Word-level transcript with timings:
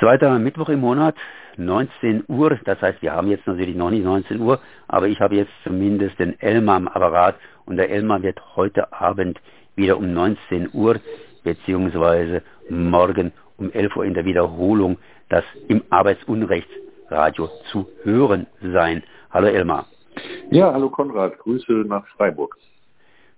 Zweiter 0.00 0.38
Mittwoch 0.38 0.68
im 0.68 0.78
Monat, 0.78 1.16
19 1.56 2.22
Uhr. 2.28 2.56
Das 2.64 2.80
heißt, 2.80 3.02
wir 3.02 3.12
haben 3.14 3.26
jetzt 3.30 3.48
natürlich 3.48 3.74
noch 3.74 3.90
nicht 3.90 4.04
19 4.04 4.40
Uhr, 4.40 4.60
aber 4.86 5.08
ich 5.08 5.20
habe 5.20 5.34
jetzt 5.34 5.50
zumindest 5.64 6.16
den 6.20 6.38
Elmar 6.40 6.76
am 6.76 6.86
Apparat 6.86 7.34
und 7.66 7.78
der 7.78 7.90
Elmar 7.90 8.22
wird 8.22 8.40
heute 8.54 8.92
Abend 8.92 9.40
wieder 9.74 9.98
um 9.98 10.14
19 10.14 10.70
Uhr 10.72 11.00
beziehungsweise 11.42 12.42
morgen 12.70 13.32
um 13.56 13.72
11 13.72 13.96
Uhr 13.96 14.04
in 14.04 14.14
der 14.14 14.24
Wiederholung 14.24 14.98
das 15.30 15.42
im 15.66 15.82
Arbeitsunrechtsradio 15.90 17.50
zu 17.72 17.88
hören 18.04 18.46
sein. 18.62 19.02
Hallo 19.32 19.48
Elmar. 19.48 19.86
Ja, 20.52 20.72
hallo 20.72 20.90
Konrad, 20.90 21.36
Grüße 21.38 21.72
nach 21.72 22.06
Freiburg. 22.16 22.56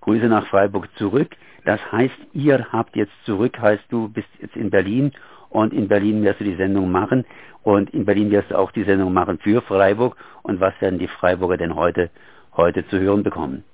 Grüße 0.03 0.27
nach 0.27 0.47
Freiburg 0.49 0.89
zurück. 0.97 1.35
Das 1.65 1.81
heißt, 1.91 2.17
ihr 2.35 2.67
habt 2.71 2.97
jetzt 2.97 3.13
zurück, 3.25 3.59
heißt 3.59 3.85
du 3.89 4.11
bist 4.11 4.29
jetzt 4.41 4.57
in 4.57 4.69
Berlin 4.69 5.13
und 5.51 5.73
in 5.73 5.89
Berlin 5.89 6.23
wirst 6.23 6.41
du 6.41 6.45
die 6.45 6.57
Sendung 6.57 6.91
machen 6.91 7.25
und 7.63 7.91
in 7.91 8.05
Berlin 8.05 8.31
wirst 8.31 8.51
du 8.51 8.59
auch 8.59 8.73
die 8.73 8.85
Sendung 8.85 9.13
machen 9.13 9.39
für 9.39 9.61
Freiburg 9.63 10.17
und 10.43 10.61
was 10.61 10.73
werden 10.81 10.99
die 10.99 11.09
Freiburger 11.09 11.59
denn 11.59 11.75
heute, 11.75 12.11
heute 12.57 12.87
zu 12.89 12.99
hören 12.99 13.23
bekommen? 13.23 13.65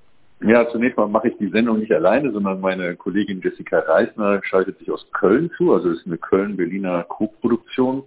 Ja, 0.41 0.69
zunächst 0.69 0.99
mal 0.99 1.09
mache 1.09 1.29
ich 1.29 1.37
die 1.39 1.49
Sendung 1.49 1.79
nicht 1.79 1.93
alleine, 1.93 2.30
sondern 2.30 2.61
meine 2.61 2.95
Kollegin 2.95 3.41
Jessica 3.41 3.79
Reisner 3.79 4.41
schaltet 4.45 4.79
sich 4.79 4.91
aus 4.91 5.07
Köln 5.12 5.51
zu, 5.57 5.73
also 5.73 5.91
es 5.91 6.01
ist 6.01 6.07
eine 6.07 6.19
Köln-Berliner 6.19 7.05
Co-Produktion. 7.05 8.02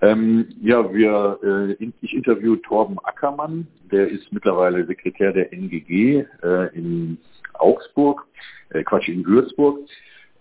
Ähm, 0.00 0.46
ja, 0.60 0.92
wir, 0.92 1.38
äh, 1.80 1.90
ich 2.02 2.14
interviewe 2.14 2.60
Torben 2.62 2.98
Ackermann, 3.02 3.66
der 3.90 4.08
ist 4.08 4.32
mittlerweile 4.32 4.84
Sekretär 4.86 5.32
der 5.32 5.52
NGG 5.52 6.24
äh, 6.42 6.76
in 6.76 7.18
Augsburg, 7.54 8.26
äh, 8.70 8.84
Quatsch, 8.84 9.08
in 9.08 9.24
Würzburg. 9.24 9.78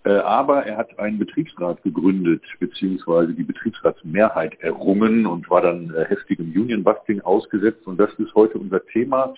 Äh, 0.05 0.18
aber 0.20 0.66
er 0.66 0.77
hat 0.77 0.98
einen 1.00 1.18
Betriebsrat 1.18 1.82
gegründet, 1.82 2.44
beziehungsweise 2.59 3.34
die 3.34 3.44
Betriebsratsmehrheit 3.44 4.59
errungen 4.62 5.26
und 5.26 5.50
war 5.50 5.62
dann 5.62 5.94
äh, 5.96 6.05
heftigem 6.05 6.52
Union-Busting 6.52 7.21
ausgesetzt. 7.21 7.88
Und 7.88 7.98
das 7.99 8.13
ist 8.20 8.34
heute 8.35 8.60
unser 8.60 8.85
Thema. 8.85 9.34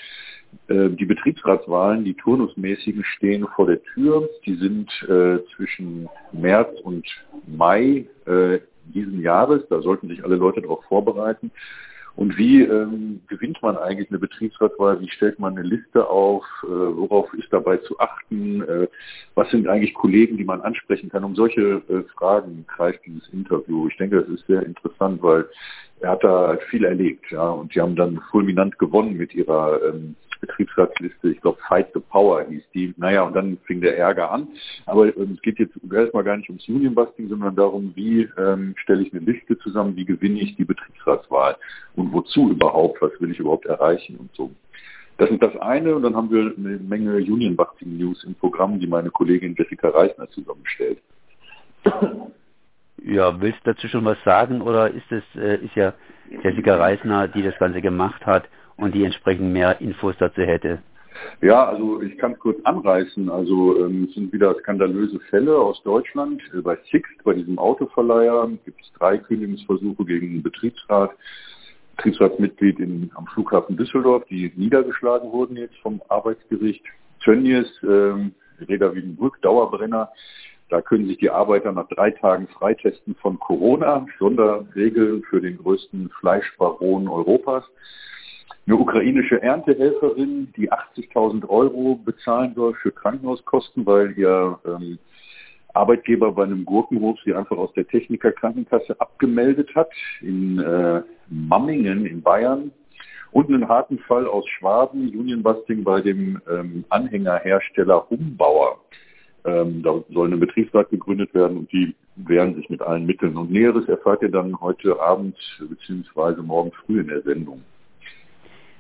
Äh, 0.68 0.90
die 0.90 1.06
Betriebsratswahlen, 1.06 2.04
die 2.04 2.16
turnusmäßigen, 2.16 3.06
stehen 3.06 3.48
vor 3.56 3.68
der 3.68 3.82
Tür. 3.82 4.30
Die 4.46 4.56
sind 4.56 4.92
zwischen 5.56 6.10
März 6.32 6.80
und 6.82 7.06
Mai 7.48 8.06
diesen 8.94 9.22
Jahres. 9.22 9.64
Da 9.70 9.82
sollten 9.82 10.08
sich 10.08 10.24
alle 10.24 10.36
Leute 10.36 10.62
darauf 10.62 10.84
vorbereiten. 10.86 11.52
Und 12.18 12.36
wie 12.36 12.64
ähm, 12.64 13.22
gewinnt 13.28 13.62
man 13.62 13.78
eigentlich 13.78 14.10
eine 14.10 14.18
Betriebsratswahl? 14.18 15.00
Wie 15.00 15.10
stellt 15.10 15.38
man 15.38 15.56
eine 15.56 15.68
Liste 15.68 16.10
auf? 16.10 16.44
Äh, 16.64 16.68
worauf 16.68 17.32
ist 17.36 17.54
dabei 17.54 17.78
zu 17.78 18.00
achten? 18.00 18.64
Äh, 18.64 18.88
was 19.36 19.52
sind 19.52 19.68
eigentlich 19.68 19.94
Kollegen, 19.94 20.36
die 20.36 20.44
man 20.44 20.62
ansprechen 20.62 21.10
kann? 21.10 21.24
Um 21.24 21.36
solche 21.36 21.84
äh, 21.88 22.02
Fragen 22.18 22.66
kreist 22.68 23.00
dieses 23.06 23.28
Interview. 23.30 23.88
Ich 23.88 23.98
denke, 23.98 24.20
das 24.20 24.30
ist 24.30 24.48
sehr 24.48 24.66
interessant, 24.66 25.22
weil 25.22 25.46
er 26.00 26.10
hat 26.10 26.24
da 26.24 26.58
viel 26.72 26.86
erlebt. 26.86 27.30
Ja, 27.30 27.52
und 27.52 27.76
die 27.76 27.82
haben 27.82 27.96
dann 27.96 28.20
fulminant 28.32 28.80
gewonnen 28.80 29.16
mit 29.16 29.36
ihrer 29.36 29.80
ähm, 29.84 30.16
Betriebsratsliste, 30.40 31.30
ich 31.30 31.42
glaube 31.42 31.60
Fight 31.68 31.90
the 31.94 32.00
Power 32.00 32.44
hieß 32.44 32.64
die. 32.74 32.94
Naja, 32.98 33.24
und 33.24 33.36
dann 33.36 33.58
fing 33.66 33.82
der 33.82 33.98
Ärger 33.98 34.32
an. 34.32 34.48
Aber 34.86 35.06
ähm, 35.18 35.34
es 35.36 35.42
geht 35.42 35.60
jetzt 35.60 35.76
erstmal 35.92 36.24
gar 36.24 36.38
nicht 36.38 36.50
ums 36.50 36.68
Union-Busting, 36.68 37.30
sondern 37.30 37.56
darum, 37.56 37.92
wie 37.96 38.28
ähm, 38.38 38.76
stelle 38.78 39.04
ich 39.04 39.14
eine 39.14 39.22
Liste 39.22 39.58
zusammen, 39.60 39.96
wie 39.96 40.06
gewinne 40.06 40.40
ich 40.40 40.56
die 40.56 40.66
Betriebsratswahl 40.66 41.58
und 41.96 42.12
wozu 42.14 42.52
überhaupt, 42.52 43.02
was 43.02 43.12
will 43.20 43.32
ich 43.32 43.40
überhaupt 43.40 43.66
erreichen 43.66 44.18
und 44.18 44.30
so. 44.34 44.52
Das 45.18 45.30
ist 45.32 45.42
das 45.42 45.56
eine 45.58 45.96
und 45.96 46.04
dann 46.04 46.16
haben 46.16 46.30
wir 46.30 46.54
eine 46.56 46.78
Menge 46.78 47.16
Union-Busting-News 47.16 48.24
im 48.24 48.36
Programm, 48.36 48.80
die 48.80 48.88
meine 48.88 49.10
Kollegin 49.10 49.56
Jessica 49.58 49.90
Reisner 49.90 50.30
zusammenstellt. 50.30 51.00
Ja, 53.04 53.40
willst 53.40 53.60
du 53.64 53.74
dazu 53.74 53.88
schon 53.88 54.06
was 54.06 54.18
sagen 54.24 54.62
oder 54.62 54.92
ist 54.92 55.12
es 55.12 55.24
äh, 55.36 55.64
ist 55.64 55.76
ja 55.76 55.94
Jessica 56.44 56.76
Reisner, 56.76 57.28
die 57.28 57.42
das 57.42 57.58
Ganze 57.58 57.82
gemacht 57.82 58.26
hat 58.26 58.44
und 58.78 58.96
die 58.96 59.04
entsprechend 59.04 59.52
mehr 59.52 59.82
Infos 59.82 60.16
dazu 60.20 60.42
hätte. 60.42 60.80
Ja, 61.42 61.66
also 61.66 62.02
ich 62.02 62.18
kann 62.18 62.34
es 62.34 62.40
kurz 62.40 62.60
anreißen. 62.64 63.30
Also 63.30 63.86
ähm, 63.86 64.06
es 64.08 64.16
sind 64.16 64.32
wieder 64.34 64.56
skandalöse 64.60 65.20
Fälle 65.30 65.58
aus 65.58 65.82
Deutschland. 65.84 66.42
Äh, 66.54 66.62
bei 66.62 66.78
Sixt, 66.92 67.24
bei 67.24 67.34
diesem 67.34 67.60
Autoverleiher, 67.60 68.50
gibt 68.66 68.82
es 68.82 68.92
drei 68.94 69.18
Kündigungsversuche 69.18 70.06
gegen 70.06 70.34
den 70.34 70.44
Betriebsrat. 70.44 71.12
Betriebsratsmitglied 71.96 72.80
in, 72.80 73.12
am 73.16 73.26
Flughafen 73.28 73.76
Düsseldorf, 73.76 74.24
die 74.26 74.52
niedergeschlagen 74.56 75.32
wurden 75.32 75.58
jetzt 75.58 75.78
vom 75.80 76.02
Arbeitsgericht. 76.10 76.84
Tönnies, 77.24 77.68
ähm, 77.84 78.34
Reda 78.68 78.94
Wiedenbrück, 78.94 79.42
Dauerbrenner. 79.42 80.10
Da 80.70 80.82
können 80.82 81.08
sich 81.08 81.18
die 81.18 81.30
Arbeiter 81.30 81.72
nach 81.72 81.88
drei 81.88 82.12
Tagen 82.12 82.48
freitesten 82.48 83.16
von 83.16 83.40
Corona. 83.40 84.06
Sonderregeln 84.20 85.24
für 85.24 85.42
den 85.42 85.58
größten 85.58 86.10
Fleischbaron 86.20 87.08
Europas 87.08 87.64
eine 88.68 88.76
ukrainische 88.76 89.42
Erntehelferin, 89.42 90.52
die 90.58 90.70
80.000 90.72 91.48
Euro 91.48 91.96
bezahlen 92.04 92.54
soll 92.54 92.74
für 92.76 92.92
Krankenhauskosten, 92.92 93.86
weil 93.86 94.12
ihr 94.18 94.60
ähm, 94.66 95.00
Arbeitgeber 95.74 96.34
bei 96.34 96.44
einem 96.44 96.66
Gurkenhof 96.66 97.18
sie 97.24 97.34
einfach 97.34 97.58
aus 97.58 97.72
der 97.74 97.88
Techniker-Krankenkasse 97.88 99.00
abgemeldet 99.00 99.74
hat 99.74 99.90
in 100.22 100.60
äh, 100.60 101.02
Mammingen 101.30 102.06
in 102.06 102.22
Bayern. 102.22 102.72
Und 103.32 103.50
einen 103.50 103.68
harten 103.68 104.00
Fall 104.00 104.26
aus 104.26 104.48
Schwaben, 104.48 105.10
Unionbusting 105.10 105.84
bei 105.84 106.02
dem 106.02 106.42
ähm, 106.50 106.84
Anhängerhersteller 106.90 108.10
Humbauer. 108.10 108.80
Ähm, 109.46 109.84
da 109.84 110.02
soll 110.10 110.34
ein 110.34 110.40
Betriebsrat 110.40 110.90
gegründet 110.90 111.34
werden 111.34 111.58
und 111.58 111.72
die 111.72 111.96
wehren 112.16 112.56
sich 112.56 112.70
mit 112.70 112.82
allen 112.82 113.06
Mitteln. 113.06 113.38
Und 113.38 113.52
Näheres 113.52 113.88
erfahrt 113.88 114.24
ihr 114.24 114.32
dann 114.32 114.60
heute 114.60 115.00
Abend 115.00 115.38
bzw. 115.60 116.42
morgen 116.42 116.72
früh 116.86 117.00
in 117.00 117.08
der 117.08 117.22
Sendung. 117.22 117.62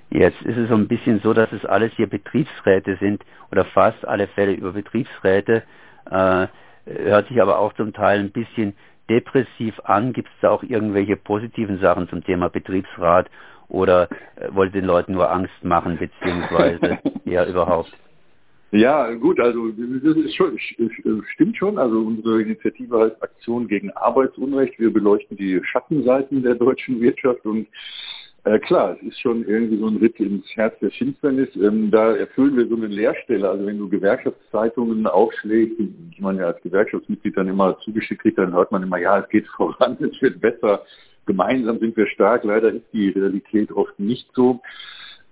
Jetzt 0.09 0.41
ist 0.43 0.57
es 0.57 0.69
so 0.69 0.75
ein 0.75 0.87
bisschen 0.87 1.19
so, 1.21 1.33
dass 1.33 1.51
es 1.51 1.65
alles 1.65 1.91
hier 1.93 2.07
Betriebsräte 2.07 2.97
sind 2.99 3.23
oder 3.51 3.65
fast 3.65 4.07
alle 4.07 4.27
Fälle 4.27 4.53
über 4.53 4.71
Betriebsräte. 4.71 5.63
Äh, 6.09 6.47
hört 6.85 7.27
sich 7.27 7.41
aber 7.41 7.59
auch 7.59 7.73
zum 7.73 7.93
Teil 7.93 8.19
ein 8.19 8.31
bisschen 8.31 8.73
depressiv 9.09 9.79
an. 9.83 10.13
Gibt 10.13 10.29
es 10.29 10.35
da 10.41 10.51
auch 10.51 10.63
irgendwelche 10.63 11.17
positiven 11.17 11.79
Sachen 11.79 12.07
zum 12.09 12.23
Thema 12.23 12.49
Betriebsrat 12.49 13.29
oder 13.67 14.07
äh, 14.37 14.47
wollt 14.51 14.73
den 14.73 14.85
Leuten 14.85 15.13
nur 15.13 15.29
Angst 15.29 15.63
machen, 15.63 15.97
beziehungsweise 15.97 16.99
eher 17.25 17.47
überhaupt? 17.47 17.91
Ja, 18.71 19.13
gut, 19.13 19.39
also 19.39 19.69
das 19.69 20.33
schon, 20.35 20.59
stimmt 20.59 21.55
schon. 21.55 21.77
Also 21.77 21.99
unsere 21.99 22.41
Initiative 22.41 22.99
heißt 22.99 23.23
Aktion 23.23 23.67
gegen 23.67 23.91
Arbeitsunrecht. 23.91 24.77
Wir 24.77 24.91
beleuchten 24.91 25.37
die 25.37 25.61
Schattenseiten 25.63 26.43
der 26.43 26.55
deutschen 26.55 26.99
Wirtschaft 26.99 27.45
und 27.45 27.67
äh, 28.47 28.59
klar, 28.59 28.95
es 28.95 29.07
ist 29.07 29.19
schon 29.19 29.45
irgendwie 29.45 29.77
so 29.77 29.87
ein 29.87 29.97
Ritt 29.97 30.19
ins 30.19 30.45
Herz 30.55 30.77
der 30.79 30.91
Finsternis. 30.91 31.49
Ähm, 31.55 31.91
da 31.91 32.15
erfüllen 32.15 32.55
wir 32.55 32.67
so 32.67 32.75
eine 32.75 32.87
Leerstelle. 32.87 33.49
Also 33.49 33.65
wenn 33.65 33.77
du 33.77 33.89
Gewerkschaftszeitungen 33.89 35.05
aufschlägst, 35.07 35.77
die 35.79 36.21
man 36.21 36.37
ja 36.37 36.47
als 36.47 36.61
Gewerkschaftsmitglied 36.61 37.37
dann 37.37 37.47
immer 37.47 37.77
zugeschickt 37.79 38.21
kriegt, 38.21 38.37
dann 38.37 38.53
hört 38.53 38.71
man 38.71 38.83
immer, 38.83 38.97
ja, 38.97 39.19
es 39.19 39.29
geht 39.29 39.47
voran, 39.55 39.97
es 39.99 40.21
wird 40.21 40.39
besser, 40.39 40.83
gemeinsam 41.25 41.79
sind 41.79 41.97
wir 41.97 42.07
stark. 42.07 42.43
Leider 42.43 42.69
ist 42.69 42.85
die 42.93 43.09
Realität 43.09 43.71
oft 43.71 43.99
nicht 43.99 44.29
so. 44.33 44.61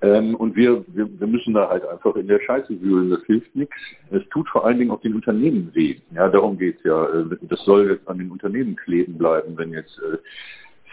Ähm, 0.02 0.36
und 0.36 0.56
wir, 0.56 0.84
wir, 0.88 1.08
wir 1.20 1.28
müssen 1.28 1.54
da 1.54 1.70
halt 1.70 1.88
einfach 1.88 2.16
in 2.16 2.28
der 2.28 2.40
Scheiße 2.42 2.82
wühlen. 2.82 3.10
Das 3.10 3.24
hilft 3.26 3.56
nichts. 3.56 3.76
Es 4.12 4.28
tut 4.30 4.48
vor 4.50 4.66
allen 4.66 4.78
Dingen 4.78 4.92
auch 4.92 5.02
den 5.02 5.16
Unternehmen 5.16 5.72
weh. 5.74 5.98
Ja, 6.14 6.28
darum 6.28 6.58
geht's 6.58 6.84
ja. 6.84 7.06
Äh, 7.06 7.38
das 7.42 7.64
soll 7.64 7.90
jetzt 7.90 8.08
an 8.08 8.18
den 8.18 8.30
Unternehmen 8.32 8.76
kleben 8.76 9.18
bleiben, 9.18 9.58
wenn 9.58 9.72
jetzt 9.72 9.98
äh, 10.00 10.18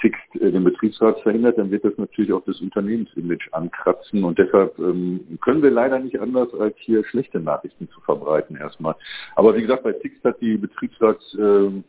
Sixt 0.02 0.34
äh, 0.34 0.50
den 0.50 0.64
Betriebsrat 0.64 1.20
verhindert, 1.20 1.56
dann 1.56 1.70
wird 1.70 1.84
das 1.84 1.96
natürlich 1.96 2.32
auch 2.32 2.44
das 2.44 2.60
Unternehmensimage 2.60 3.48
ankratzen. 3.52 4.24
Und 4.24 4.38
deshalb 4.38 4.78
ähm, 4.78 5.38
können 5.40 5.62
wir 5.62 5.70
leider 5.70 5.98
nicht 5.98 6.20
anders, 6.20 6.52
als 6.54 6.76
hier 6.78 7.04
schlechte 7.04 7.40
Nachrichten 7.40 7.88
zu 7.88 8.00
verbreiten 8.00 8.56
erstmal. 8.56 8.96
Aber 9.36 9.56
wie 9.56 9.62
gesagt, 9.62 9.84
bei 9.84 9.94
Sixt 10.02 10.22
hat 10.24 10.40
die 10.40 10.56
Betriebsrats, 10.56 11.36
ähm, 11.38 11.84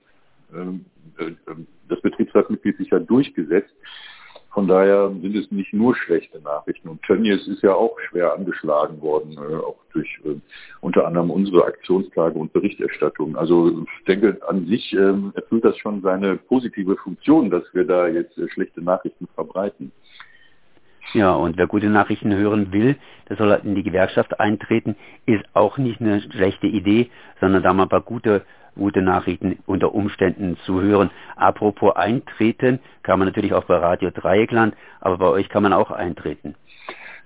ähm, 0.54 0.86
äh, 1.18 1.26
äh, 1.26 1.56
das 1.90 2.00
Betriebsratsmitglied 2.02 2.78
sich 2.78 2.90
ja 2.90 3.00
durchgesetzt. 3.00 3.74
Von 4.54 4.68
daher 4.68 5.10
sind 5.10 5.36
es 5.36 5.50
nicht 5.52 5.74
nur 5.74 5.96
schlechte 5.96 6.40
Nachrichten. 6.42 6.88
Und 6.88 7.02
Tönnies 7.02 7.48
ist 7.48 7.64
ja 7.64 7.74
auch 7.74 8.00
schwer 8.10 8.34
angeschlagen 8.34 9.02
worden, 9.02 9.34
äh, 9.34 9.56
auch 9.56 9.78
durch 9.94 10.08
äh, 10.26 10.36
unter 10.82 11.08
anderem 11.08 11.32
unsere 11.32 11.66
Aktionstage 11.66 12.38
und 12.38 12.54
Berichterstattung. 12.54 13.36
Also 13.36 13.84
ich 14.00 14.06
denke, 14.06 14.40
an 14.48 14.68
sich 14.68 14.94
äh, 14.94 15.14
erfüllt 15.34 15.66
das 15.66 15.76
schon 15.78 16.02
seine 16.02 16.38
positive 16.38 16.96
Funktion, 16.98 17.50
dass 17.50 17.64
wir 17.74 17.84
da 17.84 18.08
jetzt 18.08 18.38
äh, 18.38 18.48
schlechte 18.50 18.82
Nachrichten 18.82 19.28
verbreiten. 19.34 19.92
Ja, 21.14 21.34
und 21.34 21.58
wer 21.58 21.68
gute 21.68 21.90
Nachrichten 21.90 22.34
hören 22.34 22.72
will, 22.72 22.96
der 23.30 23.38
soll 23.38 23.60
in 23.64 23.76
die 23.76 23.84
Gewerkschaft 23.84 24.40
eintreten, 24.40 24.96
ist 25.26 25.44
auch 25.54 25.78
nicht 25.78 26.00
eine 26.00 26.22
schlechte 26.22 26.68
Idee, 26.68 27.10
sondern 27.40 27.62
da 27.62 27.74
mal 27.74 27.84
ein 27.84 27.90
paar 27.90 28.02
gute 28.02 28.44
gute 28.76 29.02
Nachrichten 29.02 29.60
unter 29.66 29.94
Umständen 29.94 30.58
zu 30.66 30.82
hören. 30.82 31.12
Apropos 31.36 31.96
eintreten, 31.96 32.80
kann 33.04 33.20
man 33.20 33.28
natürlich 33.28 33.54
auch 33.54 33.66
bei 33.66 33.78
Radio 33.78 34.10
Dreieckland, 34.10 34.76
aber 35.00 35.18
bei 35.18 35.28
euch 35.28 35.50
kann 35.50 35.64
man 35.64 35.74
auch 35.74 35.92
eintreten. 35.92 36.56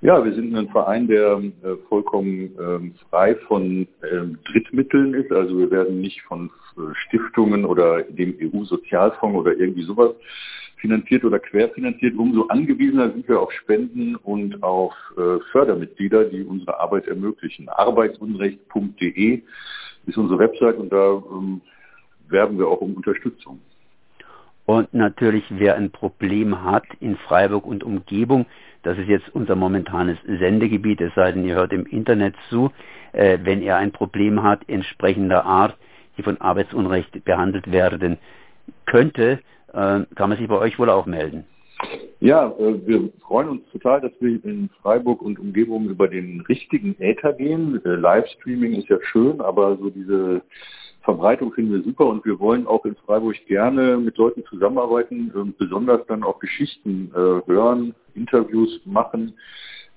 Ja, 0.02 0.24
wir 0.24 0.34
sind 0.34 0.56
ein 0.56 0.70
Verein, 0.70 1.08
der 1.08 1.42
äh, 1.64 1.76
vollkommen 1.90 2.52
ähm, 2.62 2.94
frei 3.10 3.36
von 3.48 3.88
ähm, 4.12 4.38
Drittmitteln 4.52 5.16
ist. 5.16 5.32
Also 5.32 5.58
wir 5.58 5.72
werden 5.72 6.02
nicht 6.02 6.22
von 6.22 6.52
äh, 6.78 6.94
Stiftungen 7.08 7.66
oder 7.66 8.04
dem 8.04 8.36
EU-Sozialfonds 8.40 9.40
oder 9.40 9.58
irgendwie 9.58 9.82
sowas 9.82 10.12
finanziert 10.78 11.24
oder 11.24 11.40
querfinanziert. 11.40 12.16
Umso 12.18 12.48
angewiesener 12.48 13.12
sind 13.12 13.28
wir 13.28 13.40
auf 13.40 13.52
Spenden 13.52 14.16
und 14.16 14.62
auf 14.64 14.94
äh, 15.18 15.40
Fördermitglieder, 15.52 16.26
die 16.26 16.44
unsere 16.44 16.80
Arbeit 16.80 17.08
ermöglichen. 17.08 17.68
Arbeitsunrecht.de 17.70 19.42
ist 20.06 20.18
unsere 20.18 20.40
Website 20.40 20.78
und 20.78 20.92
da 20.92 21.22
ähm, 21.32 21.62
werben 22.30 22.58
wir 22.58 22.68
auch 22.68 22.82
um 22.82 22.94
Unterstützung. 22.94 23.60
Und 24.66 24.94
natürlich, 24.94 25.46
wer 25.50 25.76
ein 25.76 25.92
Problem 25.92 26.64
hat 26.64 26.84
in 27.00 27.16
Freiburg 27.16 27.66
und 27.66 27.84
Umgebung, 27.84 28.46
das 28.84 28.98
ist 28.98 29.08
jetzt 29.08 29.34
unser 29.34 29.56
momentanes 29.56 30.18
Sendegebiet, 30.26 31.02
es 31.02 31.14
sei 31.16 31.32
denn, 31.32 31.46
ihr 31.46 31.56
hört 31.56 31.72
im 31.72 31.86
Internet 31.86 32.36
zu, 32.50 32.72
äh, 33.14 33.40
wenn 33.44 33.62
er 33.62 33.78
ein 33.78 33.92
Problem 33.92 34.44
hat 34.44 34.68
entsprechender 34.68 35.46
Art, 35.46 35.78
die 36.18 36.24
von 36.24 36.40
Arbeitsunrecht 36.42 37.24
behandelt 37.24 37.72
werden 37.72 38.18
könnte, 38.86 39.40
kann 39.78 40.30
man 40.30 40.38
sich 40.38 40.48
bei 40.48 40.58
euch 40.58 40.80
wohl 40.80 40.90
auch 40.90 41.06
melden. 41.06 41.46
Ja, 42.20 42.52
äh, 42.58 42.88
wir 42.88 43.10
freuen 43.28 43.50
uns 43.50 43.62
total, 43.72 44.02
dass 44.02 44.12
wir 44.20 44.44
in 44.44 44.70
Freiburg 44.82 45.22
und 45.22 45.38
Umgebung 45.38 45.88
über 45.88 46.08
den 46.08 46.42
richtigen 46.42 46.96
Äther 47.00 47.34
gehen. 47.34 47.80
Äh, 47.86 47.90
Livestreaming 47.90 48.74
ist 48.74 48.90
ja 48.90 48.98
schön, 49.04 49.40
aber 49.40 49.78
so 49.78 49.92
diese 49.92 50.42
Verbreitung 51.04 51.54
finden 51.54 51.74
wir 51.74 51.84
super 51.84 52.08
und 52.08 52.26
wir 52.26 52.40
wollen 52.40 52.66
auch 52.66 52.86
in 52.86 52.96
Freiburg 53.06 53.36
gerne 53.48 53.98
mit 53.98 54.18
Leuten 54.18 54.44
zusammenarbeiten, 54.46 55.32
und 55.32 55.58
besonders 55.60 56.06
dann 56.08 56.24
auch 56.24 56.40
Geschichten 56.40 57.12
äh, 57.14 57.48
hören, 57.48 57.94
Interviews 58.16 58.82
machen. 58.86 59.34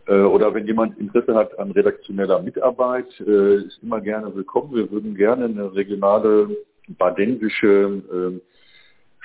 Äh, 0.07 0.21
oder 0.21 0.53
wenn 0.53 0.67
jemand 0.67 0.99
Interesse 0.99 1.35
hat 1.35 1.59
an 1.59 1.71
redaktioneller 1.71 2.43
Mitarbeit, 2.43 3.09
äh, 3.21 3.65
ist 3.65 3.83
immer 3.83 4.03
gerne 4.03 4.35
willkommen. 4.35 4.75
Wir 4.75 4.91
würden 4.91 5.15
gerne 5.15 5.47
eine 5.47 5.75
regionale 5.75 6.55
badensische 6.99 8.03
äh, 8.13 8.41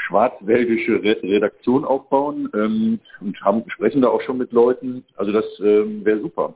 schwarzwäldische 0.08 1.02
Redaktion 1.04 1.86
aufbauen 1.86 2.50
ähm, 2.54 3.00
und 3.22 3.40
haben, 3.42 3.64
sprechen 3.70 4.02
da 4.02 4.10
auch 4.10 4.22
schon 4.22 4.38
mit 4.38 4.52
Leuten. 4.52 5.06
Also 5.16 5.32
das 5.32 5.46
ähm, 5.60 6.04
wäre 6.06 6.20
super. 6.20 6.54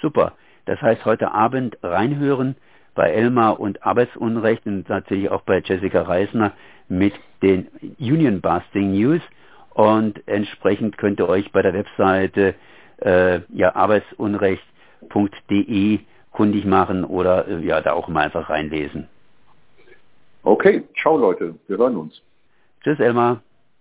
Super. 0.00 0.32
Das 0.66 0.80
heißt, 0.82 1.04
heute 1.04 1.32
Abend 1.32 1.78
reinhören 1.82 2.54
bei 2.94 3.10
Elmar 3.10 3.58
und 3.60 3.84
Arbeitsunrecht 3.84 4.64
und 4.66 4.88
natürlich 4.88 5.30
auch 5.30 5.42
bei 5.42 5.60
Jessica 5.64 6.02
Reisner 6.02 6.52
mit 6.88 7.14
den 7.42 7.68
Union 8.00 8.40
Busting 8.40 8.92
News. 8.92 9.20
Und 9.74 10.26
entsprechend 10.26 10.98
könnt 10.98 11.20
ihr 11.20 11.28
euch 11.28 11.52
bei 11.52 11.62
der 11.62 11.74
Webseite 11.74 12.56
äh, 12.98 13.42
ja, 13.50 13.76
arbeitsunrecht.de 13.76 16.00
kundig 16.32 16.64
machen 16.64 17.04
oder 17.04 17.46
äh, 17.46 17.64
ja, 17.64 17.80
da 17.80 17.92
auch 17.92 18.08
mal 18.08 18.24
einfach 18.24 18.50
reinlesen. 18.50 19.06
Okay, 20.46 20.84
ciao 21.02 21.16
Leute, 21.16 21.56
wir 21.66 21.76
hören 21.76 21.96
uns. 21.96 22.22
Tschüss 22.80 23.00
Elmar. 23.00 23.42